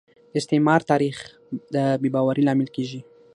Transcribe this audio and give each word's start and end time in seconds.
د 0.31 0.33
استعمار 0.41 0.81
تاریخ 0.91 1.17
د 1.73 1.75
بې 2.01 2.09
باورۍ 2.15 2.43
لامل 2.45 2.69
کیږي 2.75 2.99